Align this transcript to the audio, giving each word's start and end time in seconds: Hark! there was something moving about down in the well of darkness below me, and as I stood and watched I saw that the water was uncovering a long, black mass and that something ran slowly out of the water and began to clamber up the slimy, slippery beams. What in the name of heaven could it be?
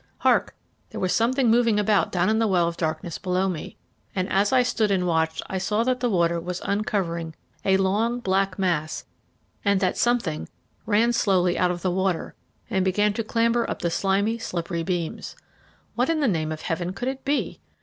Hark! 0.21 0.55
there 0.89 0.99
was 0.99 1.13
something 1.13 1.47
moving 1.51 1.79
about 1.79 2.11
down 2.11 2.27
in 2.27 2.39
the 2.39 2.47
well 2.47 2.67
of 2.67 2.75
darkness 2.75 3.19
below 3.19 3.47
me, 3.47 3.77
and 4.15 4.27
as 4.29 4.51
I 4.51 4.63
stood 4.63 4.89
and 4.89 5.05
watched 5.05 5.43
I 5.45 5.59
saw 5.59 5.83
that 5.83 5.99
the 5.99 6.09
water 6.09 6.39
was 6.41 6.59
uncovering 6.65 7.35
a 7.63 7.77
long, 7.77 8.19
black 8.19 8.57
mass 8.57 9.05
and 9.63 9.79
that 9.79 9.97
something 9.99 10.49
ran 10.87 11.13
slowly 11.13 11.55
out 11.55 11.69
of 11.69 11.83
the 11.83 11.91
water 11.91 12.33
and 12.67 12.83
began 12.83 13.13
to 13.13 13.23
clamber 13.23 13.69
up 13.69 13.83
the 13.83 13.91
slimy, 13.91 14.39
slippery 14.39 14.81
beams. 14.81 15.35
What 15.93 16.09
in 16.09 16.19
the 16.19 16.27
name 16.27 16.51
of 16.51 16.63
heaven 16.63 16.93
could 16.93 17.07
it 17.07 17.23
be? 17.23 17.61